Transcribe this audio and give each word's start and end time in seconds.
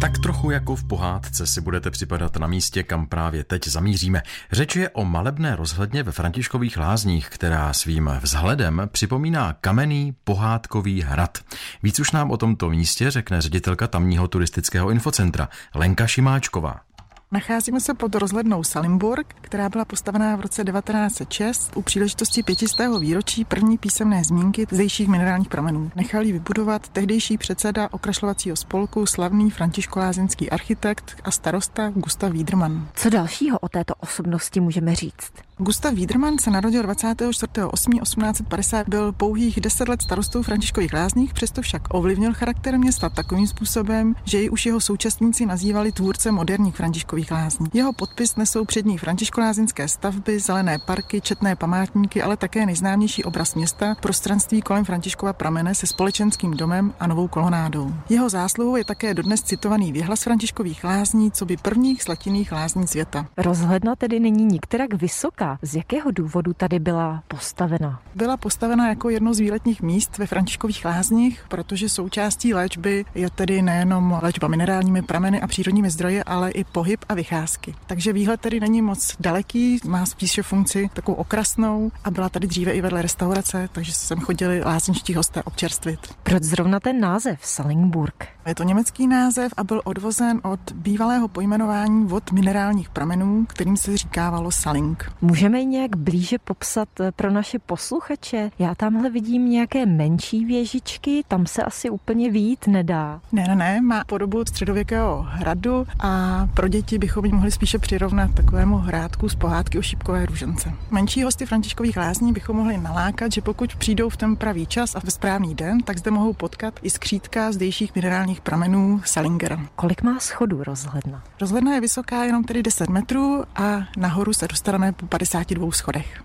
Tak 0.00 0.18
trochu 0.18 0.50
jako 0.50 0.76
v 0.76 0.84
pohádce 0.84 1.46
si 1.46 1.60
budete 1.60 1.90
připadat 1.90 2.36
na 2.36 2.46
místě, 2.46 2.82
kam 2.82 3.06
právě 3.06 3.44
teď 3.44 3.68
zamíříme. 3.68 4.22
Řeč 4.52 4.76
je 4.76 4.88
o 4.90 5.04
malebné 5.04 5.56
rozhledně 5.56 6.02
ve 6.02 6.12
Františkových 6.12 6.76
lázních, 6.76 7.28
která 7.28 7.72
svým 7.72 8.10
vzhledem 8.22 8.82
připomíná 8.92 9.52
kamenný 9.60 10.16
pohádkový 10.24 11.02
hrad. 11.02 11.38
Víc 11.82 12.00
už 12.00 12.10
nám 12.10 12.30
o 12.30 12.36
tomto 12.36 12.70
místě 12.70 13.10
řekne 13.10 13.42
ředitelka 13.42 13.86
tamního 13.86 14.28
turistického 14.28 14.90
infocentra 14.90 15.48
Lenka 15.74 16.06
Šimáčková. 16.06 16.87
Nacházíme 17.32 17.80
se 17.80 17.94
pod 17.94 18.14
rozhlednou 18.14 18.64
Salimburg, 18.64 19.34
která 19.40 19.68
byla 19.68 19.84
postavená 19.84 20.36
v 20.36 20.40
roce 20.40 20.64
1906 20.64 21.76
u 21.76 21.82
příležitosti 21.82 22.42
500. 22.42 22.70
výročí 23.00 23.44
první 23.44 23.78
písemné 23.78 24.24
zmínky 24.24 24.66
zdejších 24.70 25.08
minerálních 25.08 25.48
pramenů. 25.48 25.90
Nechal 25.96 26.22
ji 26.22 26.32
vybudovat 26.32 26.88
tehdejší 26.88 27.38
předseda 27.38 27.88
okrašlovacího 27.92 28.56
spolku, 28.56 29.06
slavný 29.06 29.50
františkolázenský 29.50 30.50
architekt 30.50 31.20
a 31.24 31.30
starosta 31.30 31.90
Gustav 31.94 32.32
Wiedermann. 32.32 32.88
Co 32.94 33.10
dalšího 33.10 33.58
o 33.58 33.68
této 33.68 33.94
osobnosti 33.94 34.60
můžeme 34.60 34.94
říct? 34.94 35.32
Gustav 35.60 35.94
Wiedermann 35.94 36.38
se 36.38 36.50
narodil 36.50 36.82
24.8.1850, 36.82 38.84
byl 38.88 39.12
pouhých 39.12 39.60
10 39.60 39.88
let 39.88 40.02
starostou 40.02 40.42
Františkových 40.42 40.92
lázních, 40.92 41.34
přesto 41.34 41.62
však 41.62 41.82
ovlivnil 41.90 42.34
charakter 42.34 42.78
města 42.78 43.08
takovým 43.08 43.46
způsobem, 43.46 44.14
že 44.24 44.40
ji 44.40 44.50
už 44.50 44.66
jeho 44.66 44.80
současníci 44.80 45.46
nazývali 45.46 45.92
tvůrce 45.92 46.32
moderních 46.32 46.76
Františkových 46.76 47.30
lázní. 47.30 47.66
Jeho 47.74 47.92
podpis 47.92 48.36
nesou 48.36 48.64
přední 48.64 48.98
františkolázinské 48.98 49.88
stavby, 49.88 50.40
zelené 50.40 50.78
parky, 50.78 51.20
četné 51.20 51.56
památníky, 51.56 52.22
ale 52.22 52.36
také 52.36 52.66
nejznámější 52.66 53.24
obraz 53.24 53.54
města, 53.54 53.96
prostranství 54.00 54.62
kolem 54.62 54.84
Františkova 54.84 55.32
pramene 55.32 55.74
se 55.74 55.86
společenským 55.86 56.50
domem 56.50 56.94
a 57.00 57.06
novou 57.06 57.28
kolonádou. 57.28 57.94
Jeho 58.08 58.28
zásluhou 58.28 58.76
je 58.76 58.84
také 58.84 59.14
dodnes 59.14 59.42
citovaný 59.42 59.92
věhlas 59.92 60.22
Františkových 60.22 60.84
lázní, 60.84 61.30
co 61.30 61.46
by 61.46 61.56
prvních 61.56 62.02
slatinných 62.02 62.52
lázní 62.52 62.86
světa. 62.86 63.26
Rozhledna 63.36 63.96
tedy 63.96 64.20
není 64.20 64.44
nikterak 64.44 64.94
vysoká, 64.94 65.47
z 65.62 65.76
jakého 65.76 66.10
důvodu 66.10 66.52
tady 66.52 66.78
byla 66.78 67.22
postavena? 67.28 68.00
Byla 68.14 68.36
postavena 68.36 68.88
jako 68.88 69.10
jedno 69.10 69.34
z 69.34 69.38
výletních 69.38 69.82
míst 69.82 70.18
ve 70.18 70.26
Františkových 70.26 70.84
lázních, 70.84 71.44
protože 71.48 71.88
součástí 71.88 72.54
léčby 72.54 73.04
je 73.14 73.30
tedy 73.30 73.62
nejenom 73.62 74.18
léčba 74.22 74.48
minerálními 74.48 75.02
prameny 75.02 75.40
a 75.40 75.46
přírodními 75.46 75.90
zdroje, 75.90 76.24
ale 76.24 76.50
i 76.50 76.64
pohyb 76.64 77.04
a 77.08 77.14
vycházky. 77.14 77.74
Takže 77.86 78.12
výhled 78.12 78.40
tedy 78.40 78.60
není 78.60 78.82
moc 78.82 79.16
daleký, 79.20 79.80
má 79.86 80.06
spíše 80.06 80.42
funkci 80.42 80.90
takovou 80.92 81.16
okrasnou 81.16 81.90
a 82.04 82.10
byla 82.10 82.28
tady 82.28 82.46
dříve 82.46 82.72
i 82.72 82.80
vedle 82.80 83.02
restaurace, 83.02 83.68
takže 83.72 83.92
sem 83.92 84.20
chodili 84.20 84.62
lázničtí 84.64 85.14
hosté 85.14 85.42
občerstvit. 85.42 86.00
Proč 86.22 86.42
zrovna 86.42 86.80
ten 86.80 87.00
název 87.00 87.38
Salingburg? 87.42 88.26
Je 88.46 88.54
to 88.54 88.62
německý 88.62 89.06
název 89.06 89.52
a 89.56 89.64
byl 89.64 89.82
odvozen 89.84 90.40
od 90.42 90.72
bývalého 90.72 91.28
pojmenování 91.28 92.04
vod 92.04 92.32
minerálních 92.32 92.88
pramenů, 92.88 93.46
kterým 93.46 93.76
se 93.76 93.96
říkávalo 93.96 94.50
Saling. 94.50 95.12
Můžeme 95.38 95.60
ji 95.60 95.66
nějak 95.66 95.96
blíže 95.96 96.38
popsat 96.38 96.88
eh, 97.00 97.12
pro 97.12 97.30
naše 97.30 97.58
posluchače? 97.58 98.50
Já 98.58 98.74
tamhle 98.74 99.10
vidím 99.10 99.50
nějaké 99.50 99.86
menší 99.86 100.44
věžičky, 100.44 101.24
tam 101.28 101.46
se 101.46 101.62
asi 101.62 101.90
úplně 101.90 102.30
vít 102.30 102.66
nedá. 102.66 103.20
Ne, 103.32 103.44
ne, 103.48 103.54
ne, 103.54 103.80
má 103.80 104.04
podobu 104.04 104.44
středověkého 104.44 105.26
hradu 105.28 105.86
a 106.00 106.46
pro 106.54 106.68
děti 106.68 106.98
bychom 106.98 107.24
ji 107.24 107.32
mohli 107.32 107.50
spíše 107.50 107.78
přirovnat 107.78 108.34
takovému 108.34 108.76
hrádku 108.76 109.28
z 109.28 109.34
pohádky 109.34 109.78
o 109.78 109.82
šípkové 109.82 110.26
růžence. 110.26 110.72
Menší 110.90 111.22
hosty 111.22 111.46
Františkových 111.46 111.96
lázní 111.96 112.32
bychom 112.32 112.56
mohli 112.56 112.78
nalákat, 112.78 113.32
že 113.32 113.40
pokud 113.40 113.76
přijdou 113.76 114.08
v 114.08 114.16
ten 114.16 114.36
pravý 114.36 114.66
čas 114.66 114.94
a 114.94 115.00
ve 115.04 115.10
správný 115.10 115.54
den, 115.54 115.80
tak 115.80 115.98
zde 115.98 116.10
mohou 116.10 116.32
potkat 116.32 116.74
i 116.82 116.90
skřítka 116.90 117.52
zdejších 117.52 117.94
minerálních 117.94 118.40
pramenů 118.40 119.00
Salingera. 119.04 119.60
Kolik 119.76 120.02
má 120.02 120.20
schodů 120.20 120.64
rozhledna? 120.64 121.22
Rozhledna 121.40 121.74
je 121.74 121.80
vysoká 121.80 122.24
jenom 122.24 122.44
tedy 122.44 122.62
10 122.62 122.88
metrů 122.88 123.44
a 123.56 123.62
nahoru 123.96 124.32
se 124.32 124.48
dostaneme 124.48 124.92
po 124.92 125.06
52 125.28 125.72
schodech. 125.72 126.22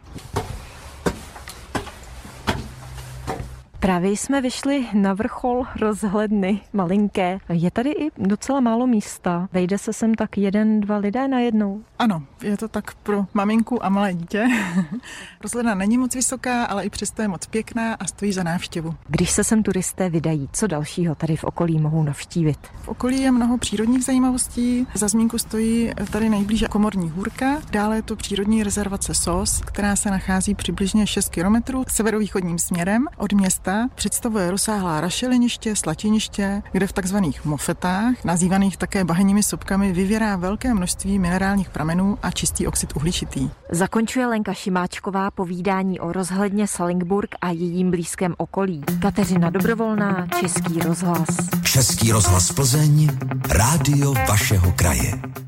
Právě 3.84 4.12
jsme 4.12 4.42
vyšli 4.42 4.88
na 4.94 5.14
vrchol 5.14 5.66
rozhledny 5.80 6.62
malinké. 6.74 7.40
Je 7.50 7.72
tady 7.72 7.90
i 7.92 8.10
docela 8.18 8.60
málo 8.60 8.88
místa. 8.88 9.50
Vejde 9.52 9.78
se 9.78 9.94
sem 9.94 10.14
tak 10.16 10.38
jeden, 10.38 10.80
dva 10.80 10.98
lidé 10.98 11.28
najednou. 11.28 11.84
Ano, 12.00 12.24
je 12.44 12.58
to 12.58 12.68
tak 12.68 12.94
pro 12.94 13.26
maminku 13.34 13.86
a 13.86 13.90
malé 13.90 14.14
dítě. 14.14 14.48
Rozhledna 15.42 15.76
není 15.76 15.98
moc 15.98 16.16
vysoká, 16.16 16.64
ale 16.64 16.86
i 16.86 16.90
přesto 16.90 17.22
je 17.22 17.28
moc 17.28 17.46
pěkná 17.46 17.94
a 17.94 18.06
stojí 18.06 18.34
za 18.34 18.44
návštěvu. 18.44 18.96
Když 19.08 19.32
se 19.32 19.44
sem 19.44 19.64
turisté 19.64 20.10
vydají, 20.10 20.50
co 20.54 20.68
dalšího 20.68 21.16
tady 21.16 21.36
v 21.36 21.44
okolí 21.44 21.80
mohou 21.80 22.04
navštívit? 22.04 22.60
V 22.82 22.88
okolí 22.88 23.22
je 23.22 23.32
mnoho 23.32 23.58
přírodních 23.58 24.04
zajímavostí. 24.04 24.88
Za 24.94 25.08
zmínku 25.08 25.38
stojí 25.38 25.92
tady 26.12 26.30
nejblíže 26.30 26.68
Komorní 26.68 27.10
hůrka, 27.10 27.62
dále 27.72 27.96
je 27.96 28.02
to 28.02 28.16
přírodní 28.16 28.64
rezervace 28.64 29.14
SOS, 29.16 29.62
která 29.66 29.96
se 29.96 30.12
nachází 30.12 30.56
přibližně 30.56 31.08
6 31.08 31.30
km 31.30 31.84
severovýchodním 31.88 32.60
směrem 32.60 33.08
od 33.18 33.34
města 33.34 33.73
představuje 33.96 34.52
rozsáhlá 34.52 35.02
rašeliniště, 35.02 35.76
slatiniště, 35.76 36.62
kde 36.72 36.88
v 36.88 36.94
takzvaných 36.94 37.46
mofetách, 37.46 38.24
nazývaných 38.24 38.78
také 38.78 39.04
bahenními 39.04 39.44
sopkami, 39.44 39.92
vyvěrá 39.92 40.36
velké 40.36 40.74
množství 40.74 41.20
minerálních 41.20 41.70
pramenů 41.70 42.18
a 42.24 42.32
čistý 42.32 42.68
oxid 42.68 42.96
uhličitý. 42.96 43.50
Zakončuje 43.72 44.28
Lenka 44.28 44.54
Šimáčková 44.54 45.32
povídání 45.32 46.00
o 46.00 46.12
rozhledně 46.12 46.68
Salingburg 46.68 47.36
a 47.42 47.50
jejím 47.50 47.92
blízkém 47.92 48.36
okolí. 48.38 48.84
Kateřina 49.02 49.50
Dobrovolná, 49.50 50.28
Český 50.40 50.80
rozhlas. 50.80 51.28
Český 51.64 52.12
rozhlas 52.12 52.52
Plzeň, 52.52 53.10
rádio 53.50 54.14
vašeho 54.14 54.72
kraje. 54.72 55.43